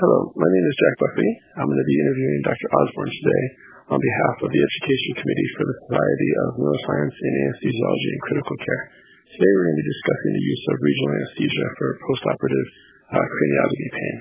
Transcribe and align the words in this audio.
Hello, 0.00 0.32
my 0.32 0.48
name 0.48 0.64
is 0.64 0.80
Jack 0.80 0.96
Buckley. 0.96 1.30
I'm 1.60 1.68
going 1.68 1.76
to 1.76 1.92
be 1.92 2.00
interviewing 2.00 2.40
Dr. 2.40 2.68
Osborne 2.72 3.12
today 3.12 3.44
on 3.92 4.00
behalf 4.00 4.36
of 4.40 4.48
the 4.48 4.62
Education 4.64 5.12
Committee 5.20 5.50
for 5.60 5.64
the 5.68 5.76
Society 5.76 6.30
of 6.40 6.48
Neuroscience 6.56 7.16
in 7.20 7.32
Anesthesiology 7.44 8.08
and 8.08 8.24
Critical 8.24 8.56
Care. 8.64 8.84
Today 9.28 9.52
we're 9.52 9.68
going 9.68 9.76
to 9.76 9.84
be 9.84 9.92
discussing 9.92 10.32
the 10.32 10.46
use 10.56 10.64
of 10.72 10.76
regional 10.80 11.12
anesthesia 11.20 11.66
for 11.76 11.88
postoperative 12.00 12.68
uh, 13.12 13.26
craniotomy 13.28 13.88
pain. 13.92 14.16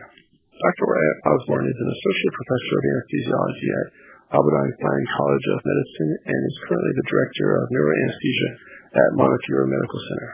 Dr. 0.52 0.84
Osborne 1.32 1.72
is 1.72 1.80
an 1.80 1.92
associate 1.96 2.36
professor 2.36 2.76
of 2.76 2.84
anesthesiology 2.84 3.70
at 3.72 3.88
Albert 4.36 4.60
Einstein 4.60 5.04
College 5.16 5.48
of 5.48 5.64
Medicine 5.64 6.12
and 6.28 6.40
is 6.44 6.60
currently 6.68 6.94
the 7.00 7.08
director 7.08 7.48
of 7.56 7.72
neuroanesthesia 7.72 8.52
at 9.00 9.16
Montefiore 9.16 9.72
Medical 9.72 10.02
Center. 10.12 10.32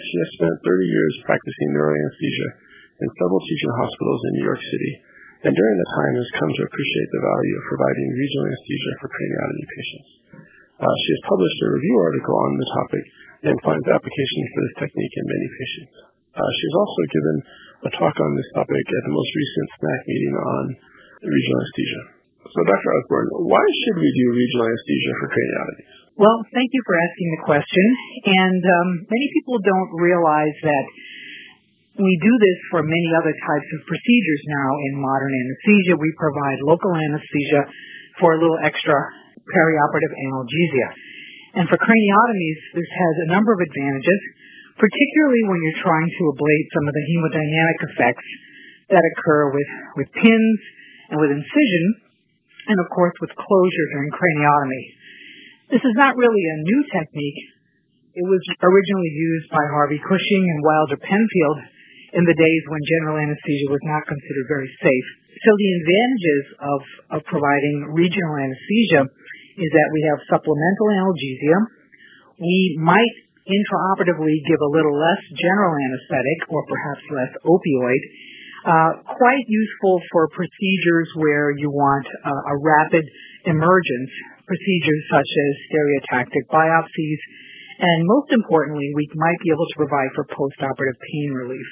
She 0.00 0.16
has 0.16 0.30
spent 0.40 0.56
30 0.64 0.96
years 0.96 1.14
practicing 1.28 1.76
neuroanesthesia 1.76 2.64
in 3.02 3.08
several 3.20 3.42
teaching 3.44 3.72
hospitals 3.76 4.20
in 4.26 4.32
New 4.40 4.46
York 4.48 4.62
City, 4.62 4.92
and 5.44 5.52
during 5.52 5.76
that 5.76 5.94
time 5.96 6.14
has 6.16 6.38
come 6.40 6.52
to 6.52 6.66
appreciate 6.66 7.10
the 7.12 7.26
value 7.26 7.54
of 7.60 7.70
providing 7.70 8.08
regional 8.16 8.46
anesthesia 8.48 8.92
for 8.98 9.08
craniotomy 9.12 9.66
patients. 9.68 10.10
Uh, 10.76 10.96
she 11.04 11.10
has 11.16 11.28
published 11.28 11.60
a 11.64 11.72
review 11.72 11.96
article 12.00 12.36
on 12.36 12.52
the 12.60 12.68
topic 12.72 13.04
and 13.48 13.64
finds 13.64 13.86
application 13.88 14.42
for 14.52 14.60
this 14.64 14.76
technique 14.84 15.14
in 15.16 15.24
many 15.24 15.48
patients. 15.48 15.96
Uh, 16.36 16.50
she 16.52 16.64
has 16.68 16.76
also 16.76 17.02
given 17.12 17.36
a 17.88 17.90
talk 17.96 18.16
on 18.16 18.32
this 18.36 18.50
topic 18.52 18.84
at 18.84 19.02
the 19.08 19.14
most 19.16 19.32
recent 19.32 19.66
SNACC 19.80 20.02
meeting 20.04 20.34
on 20.36 20.64
regional 21.24 21.58
anesthesia. 21.64 22.02
So, 22.46 22.58
Dr. 22.62 22.90
Osborne, 22.92 23.30
why 23.48 23.64
should 23.64 23.98
we 23.98 24.10
do 24.12 24.24
regional 24.36 24.68
anesthesia 24.68 25.12
for 25.20 25.26
craniotomies? 25.32 25.96
Well, 26.16 26.38
thank 26.48 26.72
you 26.72 26.82
for 26.84 26.96
asking 26.96 27.28
the 27.36 27.42
question. 27.44 27.86
And 28.24 28.62
um, 28.64 28.88
many 29.04 29.28
people 29.36 29.60
don't 29.60 29.90
realize 30.00 30.56
that 30.64 30.84
we 31.96 32.14
do 32.20 32.32
this 32.44 32.58
for 32.68 32.84
many 32.84 33.10
other 33.16 33.32
types 33.32 33.68
of 33.72 33.80
procedures 33.88 34.42
now 34.44 34.70
in 34.90 35.00
modern 35.00 35.32
anesthesia. 35.32 35.96
We 35.96 36.12
provide 36.20 36.58
local 36.68 36.92
anesthesia 36.92 37.62
for 38.20 38.36
a 38.36 38.40
little 38.40 38.60
extra 38.60 38.96
perioperative 39.48 40.12
analgesia. 40.12 40.88
And 41.56 41.64
for 41.72 41.80
craniotomies, 41.80 42.60
this 42.76 42.90
has 42.90 43.14
a 43.24 43.32
number 43.32 43.56
of 43.56 43.64
advantages, 43.64 44.20
particularly 44.76 45.42
when 45.48 45.58
you're 45.64 45.80
trying 45.80 46.10
to 46.12 46.22
ablate 46.36 46.66
some 46.76 46.84
of 46.84 46.92
the 46.92 47.04
hemodynamic 47.08 47.78
effects 47.88 48.28
that 48.92 49.00
occur 49.00 49.56
with, 49.56 49.70
with 49.96 50.08
pins 50.12 50.58
and 51.08 51.16
with 51.16 51.32
incision, 51.32 51.84
and 52.68 52.76
of 52.76 52.92
course 52.92 53.16
with 53.24 53.32
closure 53.32 53.86
during 53.96 54.12
craniotomy. 54.12 54.84
This 55.72 55.80
is 55.80 55.96
not 55.96 56.12
really 56.20 56.44
a 56.44 56.60
new 56.60 56.80
technique. 56.92 57.40
It 58.20 58.26
was 58.28 58.42
originally 58.60 59.12
used 59.16 59.48
by 59.48 59.64
Harvey 59.72 60.00
Cushing 60.04 60.44
and 60.44 60.60
Wilder 60.60 61.00
Penfield 61.00 61.58
in 62.16 62.24
the 62.24 62.36
days 62.36 62.62
when 62.72 62.80
general 62.88 63.20
anesthesia 63.20 63.68
was 63.68 63.84
not 63.84 64.08
considered 64.08 64.48
very 64.48 64.72
safe. 64.80 65.08
So 65.36 65.50
the 65.52 65.70
advantages 65.84 66.44
of, 66.64 66.80
of 67.12 67.20
providing 67.28 67.92
regional 67.92 68.40
anesthesia 68.40 69.04
is 69.60 69.70
that 69.72 69.88
we 69.92 70.00
have 70.08 70.18
supplemental 70.32 70.88
analgesia. 70.96 71.58
We 72.40 72.80
might 72.80 73.16
intraoperatively 73.44 74.36
give 74.48 74.60
a 74.64 74.72
little 74.72 74.96
less 74.96 75.22
general 75.36 75.76
anesthetic 75.76 76.38
or 76.48 76.64
perhaps 76.64 77.04
less 77.12 77.32
opioid. 77.44 78.02
Uh, 78.66 78.92
quite 79.06 79.44
useful 79.46 80.02
for 80.10 80.26
procedures 80.34 81.08
where 81.20 81.54
you 81.54 81.70
want 81.70 82.02
uh, 82.24 82.52
a 82.52 82.54
rapid 82.58 83.04
emergence, 83.46 84.10
procedures 84.42 85.04
such 85.12 85.30
as 85.30 85.50
stereotactic 85.70 86.42
biopsies, 86.50 87.20
and 87.78 87.98
most 88.08 88.32
importantly, 88.32 88.90
we 88.96 89.06
might 89.14 89.38
be 89.44 89.52
able 89.52 89.68
to 89.68 89.76
provide 89.76 90.10
for 90.16 90.24
postoperative 90.32 90.98
pain 90.98 91.30
relief. 91.30 91.68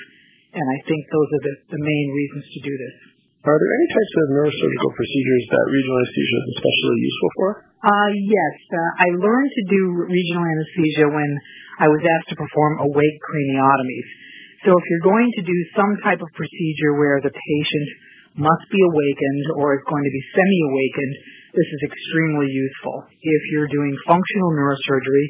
And 0.54 0.66
I 0.70 0.78
think 0.86 1.02
those 1.10 1.30
are 1.34 1.42
the, 1.50 1.54
the 1.74 1.82
main 1.82 2.06
reasons 2.14 2.46
to 2.46 2.60
do 2.62 2.74
this. 2.78 2.96
Are 3.44 3.58
there 3.60 3.74
any 3.76 3.88
types 3.92 4.14
of 4.16 4.24
neurosurgical 4.32 4.92
procedures 4.96 5.44
that 5.52 5.64
regional 5.68 5.98
anesthesia 6.00 6.38
is 6.40 6.48
especially 6.56 6.98
useful 7.04 7.30
for? 7.36 7.48
Uh, 7.84 8.10
yes. 8.16 8.54
Uh, 8.72 9.04
I 9.04 9.08
learned 9.20 9.52
to 9.52 9.64
do 9.68 9.82
regional 10.08 10.46
anesthesia 10.48 11.06
when 11.12 11.30
I 11.76 11.92
was 11.92 12.00
asked 12.00 12.32
to 12.32 12.40
perform 12.40 12.88
awake 12.88 13.18
craniotomies. 13.20 14.08
So 14.64 14.72
if 14.72 14.84
you're 14.88 15.04
going 15.04 15.28
to 15.28 15.42
do 15.44 15.58
some 15.76 15.92
type 16.00 16.24
of 16.24 16.30
procedure 16.32 16.96
where 16.96 17.20
the 17.20 17.34
patient 17.34 17.88
must 18.40 18.66
be 18.72 18.80
awakened 18.80 19.46
or 19.60 19.76
is 19.76 19.84
going 19.92 20.06
to 20.08 20.14
be 20.14 20.24
semi-awakened, 20.32 21.14
this 21.52 21.68
is 21.68 21.80
extremely 21.84 22.48
useful. 22.48 23.04
If 23.12 23.42
you're 23.52 23.68
doing 23.68 23.92
functional 24.08 24.50
neurosurgery, 24.56 25.26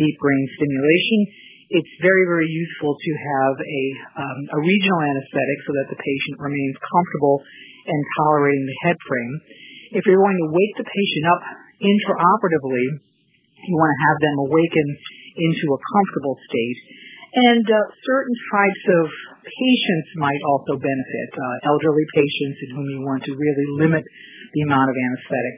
deep 0.00 0.16
brain 0.16 0.44
stimulation, 0.56 1.20
it's 1.68 1.94
very, 2.00 2.24
very 2.24 2.48
useful 2.48 2.96
to 2.96 3.12
have 3.12 3.54
a, 3.60 3.82
um, 4.16 4.38
a 4.56 4.58
regional 4.64 5.00
anesthetic 5.04 5.58
so 5.68 5.72
that 5.76 5.88
the 5.92 6.00
patient 6.00 6.36
remains 6.40 6.76
comfortable 6.80 7.44
and 7.84 8.00
tolerating 8.16 8.64
the 8.64 8.78
head 8.88 8.98
frame. 9.04 9.34
If 10.00 10.02
you're 10.08 10.20
going 10.20 10.40
to 10.48 10.50
wake 10.52 10.74
the 10.80 10.88
patient 10.88 11.24
up 11.28 11.42
intraoperatively, 11.80 12.86
you 13.68 13.74
want 13.76 13.92
to 13.92 14.00
have 14.08 14.18
them 14.24 14.36
awaken 14.48 14.86
into 15.36 15.66
a 15.76 15.80
comfortable 15.92 16.36
state. 16.48 16.78
And 17.28 17.64
uh, 17.68 17.78
certain 18.08 18.36
types 18.48 18.84
of 19.04 19.04
patients 19.44 20.08
might 20.16 20.40
also 20.48 20.80
benefit, 20.80 21.28
uh, 21.36 21.68
elderly 21.68 22.06
patients 22.16 22.58
in 22.64 22.68
whom 22.80 22.86
you 22.88 23.00
want 23.04 23.20
to 23.28 23.32
really 23.36 23.68
limit 23.76 24.04
the 24.56 24.62
amount 24.64 24.88
of 24.88 24.96
anesthetic. 24.96 25.56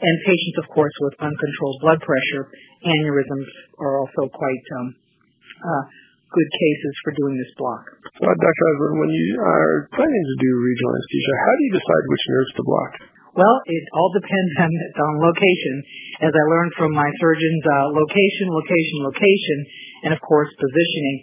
And 0.00 0.14
patients, 0.24 0.56
of 0.64 0.66
course, 0.72 0.96
with 1.04 1.20
uncontrolled 1.20 1.78
blood 1.84 2.00
pressure, 2.00 2.48
aneurysms 2.88 3.48
are 3.76 4.00
also 4.00 4.32
quite 4.32 4.64
um, 4.80 4.96
good 6.30 6.50
cases 6.50 6.94
for 7.02 7.10
doing 7.18 7.34
this 7.34 7.52
block. 7.58 7.82
So, 8.06 8.22
Dr. 8.22 8.64
Osborne, 8.70 9.02
when 9.02 9.12
you 9.12 9.28
are 9.42 9.90
planning 9.90 10.24
to 10.24 10.36
do 10.38 10.50
regional 10.62 10.92
anesthesia, 10.94 11.34
how 11.42 11.52
do 11.58 11.62
you 11.66 11.72
decide 11.74 12.04
which 12.06 12.24
nerves 12.30 12.52
to 12.54 12.62
block? 12.62 12.92
Well, 13.30 13.56
it 13.66 13.84
all 13.94 14.10
depends 14.14 14.52
on, 14.58 14.70
on 14.74 15.12
location. 15.22 15.74
As 16.26 16.32
I 16.34 16.44
learned 16.50 16.74
from 16.74 16.90
my 16.94 17.06
surgeons, 17.22 17.62
uh, 17.62 17.94
location, 17.94 18.46
location, 18.50 18.96
location, 19.06 19.58
and 20.06 20.10
of 20.14 20.20
course 20.22 20.50
positioning. 20.58 21.18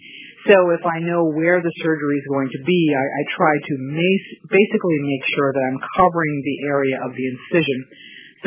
So 0.48 0.56
if 0.72 0.84
I 0.88 1.04
know 1.04 1.28
where 1.36 1.60
the 1.60 1.74
surgery 1.84 2.18
is 2.24 2.28
going 2.32 2.48
to 2.48 2.62
be, 2.64 2.82
I, 2.96 3.04
I 3.04 3.22
try 3.36 3.52
to 3.52 3.74
mace, 3.92 4.28
basically 4.48 4.98
make 5.04 5.24
sure 5.36 5.52
that 5.52 5.64
I'm 5.68 5.80
covering 6.00 6.36
the 6.40 6.58
area 6.72 6.96
of 7.04 7.12
the 7.12 7.26
incision. 7.28 7.80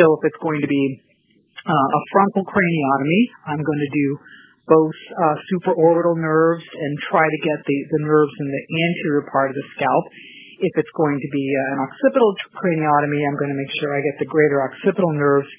So 0.01 0.09
if 0.17 0.33
it's 0.33 0.41
going 0.41 0.65
to 0.65 0.71
be 0.71 0.85
uh, 1.61 1.89
a 1.93 2.01
frontal 2.09 2.49
craniotomy, 2.49 3.23
I'm 3.53 3.61
going 3.61 3.83
to 3.85 3.93
do 3.93 4.09
both 4.71 4.99
uh, 5.19 5.37
supraorbital 5.51 6.15
nerves 6.15 6.63
and 6.63 6.93
try 7.11 7.27
to 7.27 7.41
get 7.43 7.59
the, 7.67 7.79
the 7.91 8.03
nerves 8.07 8.31
in 8.39 8.47
the 8.47 8.63
anterior 8.87 9.27
part 9.35 9.51
of 9.51 9.59
the 9.59 9.67
scalp. 9.75 10.05
If 10.63 10.73
it's 10.79 10.95
going 10.95 11.19
to 11.19 11.31
be 11.35 11.45
uh, 11.51 11.75
an 11.75 11.79
occipital 11.91 12.31
craniotomy, 12.55 13.21
I'm 13.27 13.35
going 13.35 13.51
to 13.51 13.59
make 13.59 13.73
sure 13.83 13.91
I 13.91 14.01
get 14.07 14.23
the 14.23 14.31
greater 14.31 14.63
occipital 14.63 15.11
nerves. 15.11 15.51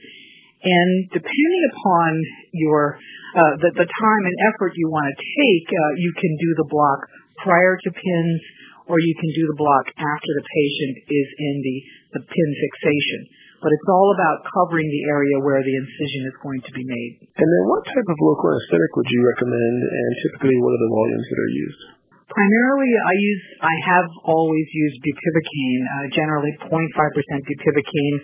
And 0.64 1.10
depending 1.12 1.64
upon 1.74 2.10
your 2.54 2.96
uh, 3.34 3.54
the, 3.60 3.70
the 3.82 3.90
time 3.90 4.24
and 4.30 4.38
effort 4.54 4.78
you 4.78 4.88
want 4.88 5.10
to 5.10 5.18
take, 5.18 5.68
uh, 5.74 5.92
you 5.98 6.12
can 6.16 6.34
do 6.38 6.50
the 6.62 6.68
block 6.70 7.00
prior 7.42 7.76
to 7.82 7.90
pins, 7.90 8.42
or 8.90 8.98
you 8.98 9.14
can 9.18 9.32
do 9.36 9.44
the 9.52 9.60
block 9.60 9.86
after 9.94 10.32
the 10.38 10.46
patient 10.46 10.96
is 11.10 11.28
in 11.38 11.56
the, 11.62 11.78
the 12.18 12.22
pin 12.26 12.50
fixation 12.58 13.22
but 13.62 13.70
it's 13.70 13.90
all 13.94 14.10
about 14.18 14.42
covering 14.50 14.90
the 14.90 15.06
area 15.06 15.38
where 15.46 15.62
the 15.62 15.76
incision 15.78 16.22
is 16.26 16.36
going 16.42 16.62
to 16.66 16.74
be 16.74 16.82
made. 16.82 17.14
And 17.38 17.46
then 17.46 17.64
what 17.70 17.86
type 17.86 18.10
of 18.10 18.18
local 18.18 18.58
anesthetic 18.58 18.92
would 18.98 19.10
you 19.14 19.22
recommend, 19.22 19.76
and 19.86 20.12
typically 20.26 20.58
what 20.58 20.74
are 20.74 20.82
the 20.82 20.94
volumes 20.98 21.28
that 21.30 21.40
are 21.40 21.54
used? 21.54 21.82
Primarily, 22.26 22.90
I 22.90 23.14
use, 23.14 23.44
I 23.62 23.76
have 23.86 24.10
always 24.26 24.66
used 24.66 24.98
bupivacaine, 25.06 25.84
uh, 25.86 26.06
generally 26.10 26.54
0.5% 26.66 26.74
bupivacaine, 26.74 28.18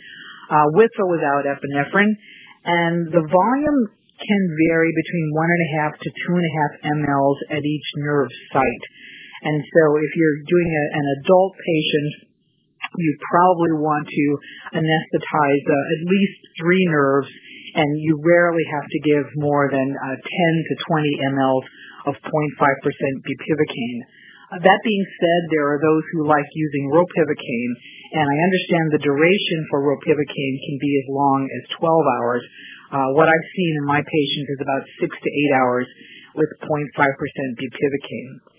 uh, 0.50 0.68
with 0.74 0.94
or 0.98 1.08
without 1.14 1.46
epinephrine, 1.46 2.18
and 2.66 3.06
the 3.14 3.22
volume 3.22 3.80
can 4.18 4.44
vary 4.66 4.90
between 4.90 5.28
one 5.38 5.52
and 5.54 5.62
a 5.62 5.70
half 5.78 5.94
to 6.02 6.10
two 6.10 6.34
and 6.34 6.46
a 6.50 6.54
half 6.58 6.72
mLs 6.98 7.40
at 7.54 7.62
each 7.62 7.88
nerve 8.02 8.32
site. 8.50 8.86
And 9.44 9.58
so 9.62 9.82
if 10.02 10.12
you're 10.18 10.40
doing 10.46 10.70
an 10.74 11.06
adult 11.22 11.54
patient 11.58 12.28
you 12.96 13.12
probably 13.30 13.74
want 13.78 14.08
to 14.08 14.26
anesthetize 14.80 15.64
uh, 15.68 15.94
at 15.94 16.02
least 16.08 16.38
three 16.56 16.86
nerves, 16.90 17.30
and 17.76 17.90
you 18.00 18.18
rarely 18.24 18.64
have 18.74 18.88
to 18.88 19.00
give 19.04 19.26
more 19.36 19.70
than 19.70 19.88
uh, 19.92 20.16
10 20.16 20.24
to 20.24 20.74
20 20.88 21.36
ml 21.36 21.56
of 22.08 22.16
0.5% 22.16 22.24
bupivacaine. 23.28 24.02
Uh, 24.48 24.64
that 24.64 24.80
being 24.88 25.06
said, 25.20 25.42
there 25.52 25.68
are 25.68 25.82
those 25.84 26.04
who 26.14 26.26
like 26.26 26.48
using 26.56 26.90
ropivacaine, 26.90 27.74
and 28.16 28.26
I 28.26 28.38
understand 28.48 28.86
the 28.96 29.04
duration 29.04 29.60
for 29.70 29.84
ropivacaine 29.84 30.58
can 30.64 30.78
be 30.80 30.94
as 31.04 31.08
long 31.12 31.40
as 31.52 31.76
12 31.78 32.16
hours. 32.18 32.44
What 33.20 33.28
I've 33.28 33.50
seen 33.52 33.74
in 33.84 33.86
my 33.86 34.00
patients 34.00 34.50
is 34.56 34.62
about 34.64 34.84
six 35.04 35.12
to 35.12 35.30
eight 35.30 35.54
hours 35.60 35.88
with 36.40 36.48
0.5% 36.64 36.88
bupivacaine. 37.60 38.57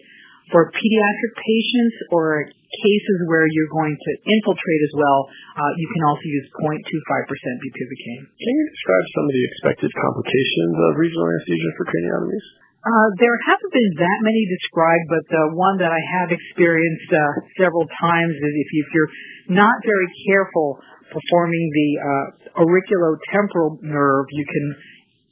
For 0.49 0.73
pediatric 0.73 1.33
patients 1.37 1.97
or 2.09 2.49
cases 2.49 3.19
where 3.29 3.45
you're 3.49 3.73
going 3.73 3.97
to 3.97 4.11
infiltrate 4.25 4.83
as 4.89 4.95
well, 4.97 5.19
uh, 5.29 5.73
you 5.77 5.89
can 5.93 6.03
also 6.09 6.25
use 6.25 6.47
0.25% 6.57 6.85
bupivacaine. 6.85 8.25
Can 8.33 8.53
you 8.57 8.65
describe 8.73 9.07
some 9.13 9.25
of 9.29 9.33
the 9.33 9.45
expected 9.53 9.91
complications 9.93 10.75
of 10.77 10.91
regional 10.97 11.27
anesthesia 11.29 11.71
for 11.77 11.85
craniotomies? 11.89 12.47
Uh, 12.79 13.09
there 13.19 13.37
haven't 13.45 13.73
been 13.75 13.93
that 14.01 14.19
many 14.23 14.43
described, 14.49 15.07
but 15.11 15.25
the 15.29 15.45
one 15.59 15.77
that 15.83 15.91
I 15.91 16.01
have 16.21 16.31
experienced 16.31 17.11
uh, 17.11 17.21
several 17.59 17.85
times 18.01 18.33
is 18.33 18.53
if, 18.55 18.69
you, 18.73 18.81
if 18.87 18.91
you're 18.95 19.13
not 19.59 19.77
very 19.83 20.09
careful 20.31 20.79
performing 21.11 21.65
the 21.75 21.91
uh, 21.99 22.27
auriculotemporal 22.63 23.83
nerve, 23.83 24.27
you 24.31 24.47
can 24.47 24.67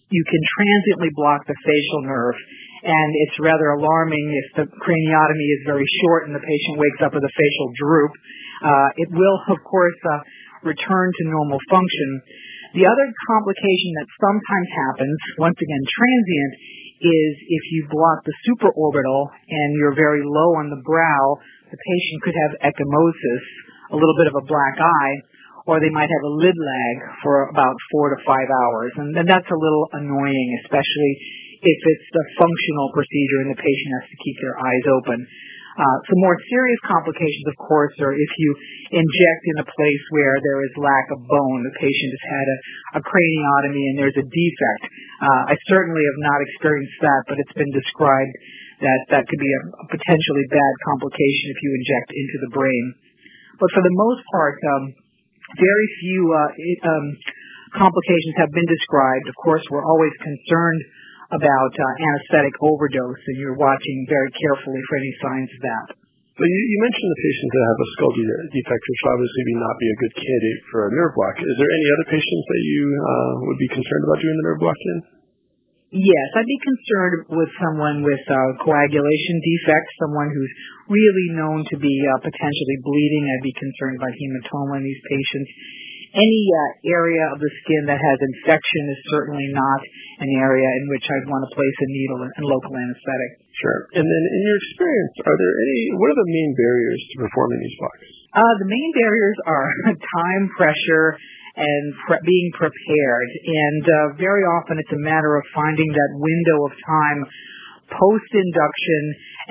you 0.07 0.23
can 0.23 0.43
transiently 0.59 1.11
block 1.19 1.43
the 1.51 1.57
facial 1.67 2.07
nerve, 2.07 2.39
and 2.87 3.09
it's 3.27 3.37
rather 3.43 3.75
alarming 3.75 4.27
if 4.31 4.47
the 4.63 4.67
craniotomy 4.79 5.49
is 5.59 5.63
very 5.67 5.87
short 6.07 6.31
and 6.31 6.35
the 6.39 6.43
patient 6.43 6.79
wakes 6.79 7.01
up 7.03 7.11
with 7.11 7.27
a 7.27 7.35
facial 7.35 7.69
droop. 7.75 8.13
Uh, 8.63 8.89
it 9.03 9.09
will, 9.11 9.39
of 9.51 9.59
course, 9.67 9.99
uh, 10.07 10.23
return 10.63 11.11
to 11.11 11.23
normal 11.27 11.59
function. 11.67 12.09
The 12.79 12.87
other 12.87 13.07
complication 13.27 13.91
that 13.99 14.09
sometimes 14.23 14.69
happens, 14.87 15.19
once 15.43 15.59
again 15.59 15.85
transient, 15.91 16.53
is 17.03 17.33
if 17.43 17.65
you 17.75 17.81
block 17.91 18.23
the 18.25 18.35
supraorbital 18.47 19.21
and 19.51 19.69
you're 19.77 19.97
very 19.99 20.23
low 20.25 20.57
on 20.63 20.71
the 20.71 20.81
brow, 20.87 21.25
the 21.69 21.77
patient 21.77 22.19
could 22.23 22.37
have 22.47 22.73
ecchymosis, 22.73 23.45
a 23.93 23.97
little 23.99 24.17
bit 24.17 24.31
of 24.31 24.37
a 24.39 24.45
black 24.47 24.77
eye, 24.79 25.15
or 25.67 25.83
they 25.83 25.91
might 25.91 26.09
have 26.09 26.25
a 26.25 26.35
lid 26.39 26.55
lag 26.55 26.97
for 27.23 27.51
about 27.51 27.75
four 27.91 28.15
to 28.15 28.19
five 28.23 28.47
hours. 28.47 28.93
And, 28.97 29.11
and 29.19 29.27
that's 29.27 29.51
a 29.51 29.59
little 29.59 29.87
annoying, 29.93 30.49
especially 30.65 31.13
if 31.67 31.81
it's 31.83 32.09
a 32.15 32.25
functional 32.39 32.89
procedure 32.95 33.41
and 33.43 33.51
the 33.51 33.59
patient 33.59 33.91
has 33.99 34.07
to 34.07 34.19
keep 34.23 34.37
their 34.39 34.57
eyes 34.57 34.87
open. 35.03 35.19
Uh, 35.77 35.97
some 36.09 36.21
more 36.25 36.39
serious 36.49 36.81
complications, 36.89 37.45
of 37.53 37.57
course, 37.61 37.93
are 38.01 38.17
if 38.17 38.33
you 38.41 38.51
inject 38.97 39.43
in 39.45 39.57
a 39.61 39.67
place 39.69 40.05
where 40.09 40.41
there 40.41 40.65
is 40.65 40.73
lack 40.81 41.07
of 41.13 41.21
bone. 41.21 41.61
The 41.69 41.77
patient 41.77 42.11
has 42.17 42.25
had 42.33 42.47
a, 42.49 42.59
a 42.97 43.01
craniotomy 43.05 43.85
and 43.93 43.97
there's 44.01 44.17
a 44.17 44.25
defect. 44.25 44.83
Uh, 45.21 45.53
I 45.53 45.55
certainly 45.69 46.01
have 46.01 46.21
not 46.25 46.39
experienced 46.49 46.97
that, 47.05 47.23
but 47.29 47.37
it's 47.45 47.57
been 47.61 47.73
described 47.77 48.35
that 48.81 49.01
that 49.13 49.29
could 49.29 49.43
be 49.43 49.53
a, 49.53 49.63
a 49.85 49.87
potentially 49.93 50.47
bad 50.49 50.75
complication 50.89 51.53
if 51.53 51.59
you 51.61 51.71
inject 51.77 52.09
into 52.09 52.37
the 52.49 52.51
brain. 52.57 52.85
But 53.61 53.69
for 53.77 53.85
the 53.85 53.93
most 53.93 54.25
part, 54.33 54.57
um, 54.73 54.85
very 55.61 55.89
few 56.01 56.21
uh, 56.33 56.51
um, 56.89 57.07
complications 57.77 58.35
have 58.41 58.53
been 58.53 58.69
described. 58.69 59.29
Of 59.29 59.37
course, 59.45 59.65
we're 59.69 59.85
always 59.85 60.13
concerned 60.25 60.81
about 61.33 61.73
uh, 61.75 61.85
anesthetic 62.07 62.55
overdose, 62.63 63.23
and 63.33 63.37
you're 63.43 63.59
watching 63.59 64.07
very 64.07 64.31
carefully 64.31 64.83
for 64.87 64.95
any 64.99 65.13
signs 65.23 65.51
of 65.51 65.61
that. 65.67 65.87
You, 66.37 66.45
you 66.45 66.79
mentioned 66.85 67.09
the 67.09 67.23
patients 67.25 67.53
that 67.57 67.65
have 67.65 67.81
a 67.81 67.89
skull 67.97 68.13
defect, 68.53 68.83
which 68.85 69.03
obviously 69.09 69.43
would 69.49 69.63
not 69.65 69.77
be 69.81 69.89
a 69.89 70.01
good 70.05 70.15
candidate 70.21 70.61
for 70.69 70.81
a 70.85 70.91
nerve 70.93 71.17
block. 71.17 71.37
Is 71.41 71.57
there 71.57 71.73
any 71.73 71.89
other 71.97 72.07
patients 72.13 72.45
that 72.45 72.63
you 72.63 72.83
uh, 72.93 73.33
would 73.49 73.61
be 73.61 73.71
concerned 73.73 74.05
about 74.05 74.21
doing 74.21 74.37
the 74.37 74.47
nerve 74.53 74.61
block 74.61 74.77
in? 74.77 74.99
Yes, 75.97 76.29
I'd 76.37 76.45
be 76.45 76.61
concerned 76.61 77.19
with 77.41 77.51
someone 77.57 78.05
with 78.05 78.21
uh, 78.29 78.37
coagulation 78.61 79.37
defects, 79.41 79.93
someone 80.03 80.29
who's 80.29 80.55
really 80.93 81.29
known 81.41 81.65
to 81.73 81.77
be 81.81 81.95
uh, 82.05 82.21
potentially 82.21 82.79
bleeding. 82.85 83.25
I'd 83.25 83.47
be 83.47 83.57
concerned 83.57 83.97
about 83.97 84.13
hematoma 84.13 84.83
in 84.83 84.85
these 84.85 85.03
patients 85.09 85.51
any 86.15 86.45
uh, 86.53 86.61
area 86.87 87.25
of 87.35 87.39
the 87.43 87.53
skin 87.65 87.83
that 87.91 87.99
has 87.99 88.19
infection 88.23 88.83
is 88.95 89.01
certainly 89.11 89.49
not 89.51 89.81
an 90.23 90.31
area 90.39 90.67
in 90.67 90.85
which 90.93 91.05
I'd 91.07 91.29
want 91.29 91.43
to 91.49 91.51
place 91.57 91.79
a 91.83 91.89
needle 91.91 92.21
and 92.27 92.45
local 92.47 92.73
anesthetic. 92.73 93.31
Sure. 93.57 93.81
And 93.97 94.05
then 94.05 94.23
in 94.31 94.41
your 94.45 94.59
experience, 94.63 95.15
are 95.25 95.37
there 95.37 95.55
any, 95.57 95.81
what 95.97 96.09
are 96.13 96.21
the 96.21 96.31
main 96.31 96.51
barriers 96.55 97.01
to 97.01 97.15
performing 97.25 97.61
these 97.65 97.77
blocks? 97.81 98.07
Uh, 98.37 98.55
the 98.61 98.69
main 98.69 98.91
barriers 98.93 99.39
are 99.49 99.69
time 100.21 100.45
pressure 100.55 101.17
and 101.57 101.85
pre- 102.05 102.25
being 102.25 102.49
prepared. 102.53 103.29
And 103.49 103.83
uh, 103.85 103.97
very 104.21 104.45
often 104.45 104.77
it's 104.77 104.93
a 104.93 105.01
matter 105.01 105.41
of 105.41 105.45
finding 105.57 105.89
that 105.89 106.11
window 106.21 106.59
of 106.69 106.73
time 106.85 107.21
post-induction 107.89 109.03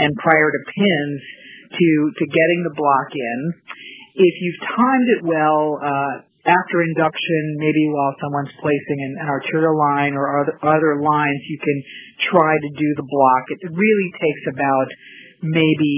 and 0.06 0.12
prior 0.22 0.50
to 0.52 0.62
pins 0.70 1.22
to, 1.72 1.90
to 2.14 2.24
getting 2.30 2.60
the 2.68 2.76
block 2.76 3.10
in. 3.16 3.40
If 4.16 4.34
you've 4.40 4.62
timed 4.70 5.10
it 5.18 5.22
well, 5.28 5.80
uh, 5.82 6.14
after 6.46 6.86
induction, 6.86 7.42
maybe 7.58 7.90
while 7.90 8.14
someone's 8.22 8.54
placing 8.62 9.00
an, 9.02 9.14
an 9.26 9.28
arterial 9.30 9.74
line 9.74 10.14
or 10.14 10.30
other, 10.42 10.54
other 10.62 11.02
lines, 11.02 11.42
you 11.50 11.58
can 11.58 11.78
try 12.30 12.54
to 12.54 12.70
do 12.78 12.90
the 13.02 13.08
block. 13.10 13.44
It 13.50 13.62
really 13.74 14.10
takes 14.22 14.44
about 14.54 14.88
maybe 15.42 15.94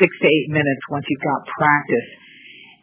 six 0.00 0.10
to 0.16 0.26
eight 0.26 0.48
minutes 0.48 0.82
once 0.88 1.04
you've 1.08 1.24
got 1.24 1.40
practice. 1.44 2.08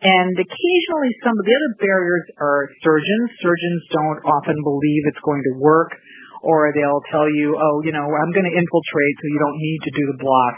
And 0.04 0.36
occasionally 0.36 1.12
some 1.24 1.34
of 1.34 1.44
the 1.48 1.56
other 1.56 1.72
barriers 1.80 2.25
are 2.38 2.69
surgeons. 2.84 3.28
Surgeons 3.40 3.81
don't 3.90 4.22
often 4.28 4.57
believe 4.62 5.01
it's 5.10 5.24
going 5.24 5.42
to 5.42 5.54
work 5.63 5.95
or 6.44 6.75
they'll 6.75 7.06
tell 7.10 7.25
you, 7.31 7.56
oh, 7.56 7.81
you 7.88 7.95
know, 7.95 8.04
I'm 8.04 8.31
going 8.36 8.45
to 8.45 8.56
infiltrate 8.60 9.16
so 9.18 9.25
you 9.31 9.40
don't 9.40 9.57
need 9.57 9.80
to 9.88 9.92
do 9.95 10.04
the 10.12 10.19
block. 10.19 10.56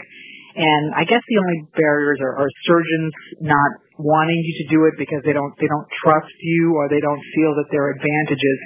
And 0.56 0.84
I 0.98 1.06
guess 1.06 1.22
the 1.22 1.38
only 1.38 1.58
barriers 1.78 2.18
are, 2.18 2.42
are 2.42 2.50
surgeons 2.66 3.12
not 3.38 3.70
wanting 3.96 4.40
you 4.44 4.54
to 4.60 4.66
do 4.68 4.80
it 4.88 4.94
because 5.00 5.24
they 5.24 5.32
don't 5.32 5.56
they 5.56 5.68
don't 5.68 5.88
trust 6.04 6.36
you 6.40 6.76
or 6.76 6.88
they 6.88 7.00
don't 7.00 7.22
feel 7.32 7.56
that 7.56 7.68
there 7.72 7.88
are 7.88 7.92
advantages 7.96 8.58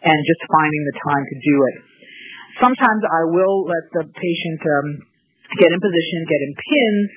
and 0.00 0.16
just 0.24 0.42
finding 0.48 0.82
the 0.88 0.96
time 1.04 1.24
to 1.28 1.36
do 1.36 1.56
it. 1.68 1.76
Sometimes 2.60 3.02
I 3.04 3.22
will 3.28 3.68
let 3.68 3.84
the 3.92 4.04
patient 4.08 4.60
um, 4.64 4.88
get 5.60 5.68
in 5.68 5.80
position, 5.80 6.18
get 6.28 6.40
in 6.40 6.52
pins, 6.56 7.08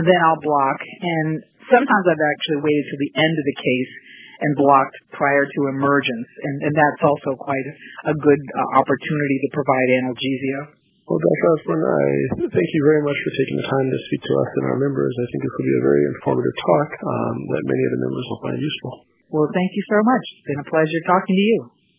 and 0.00 0.02
then 0.04 0.18
I'll 0.24 0.40
block. 0.40 0.78
And 1.00 1.40
sometimes 1.72 2.04
I've 2.08 2.26
actually 2.36 2.60
waited 2.64 2.86
to 2.92 2.98
the 3.00 3.12
end 3.16 3.34
of 3.36 3.44
the 3.44 3.58
case 3.60 3.92
and 4.36 4.52
blocked 4.52 4.96
prior 5.16 5.48
to 5.48 5.60
emergence, 5.72 6.28
and, 6.44 6.56
and 6.68 6.74
that's 6.76 7.02
also 7.02 7.40
quite 7.40 7.66
a 8.12 8.14
good 8.14 8.42
uh, 8.52 8.80
opportunity 8.80 9.36
to 9.40 9.48
provide 9.56 9.88
analgesia. 10.04 10.60
Well, 11.06 11.22
Dr. 11.22 11.46
Osborne, 11.54 11.86
I 11.86 12.06
thank 12.50 12.70
you 12.74 12.82
very 12.82 12.98
much 13.06 13.14
for 13.22 13.30
taking 13.38 13.62
the 13.62 13.68
time 13.70 13.86
to 13.94 13.98
speak 14.10 14.26
to 14.26 14.34
us 14.42 14.50
and 14.58 14.64
our 14.74 14.78
members. 14.82 15.14
I 15.14 15.26
think 15.30 15.38
this 15.38 15.54
will 15.54 15.68
be 15.70 15.78
a 15.78 15.86
very 15.86 16.02
informative 16.18 16.56
talk 16.58 16.88
um, 16.98 17.36
that 17.46 17.62
many 17.62 17.82
of 17.86 17.92
the 17.94 18.00
members 18.10 18.26
will 18.26 18.42
find 18.42 18.58
useful. 18.58 18.92
Well, 19.30 19.46
thank 19.54 19.70
you 19.70 19.84
so 19.86 19.98
much. 20.02 20.24
It's 20.34 20.46
been 20.50 20.62
a 20.66 20.70
pleasure 20.70 21.02
talking 21.06 21.36
to 21.38 21.46
you. 21.46 21.75